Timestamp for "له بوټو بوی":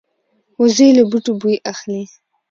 0.97-1.55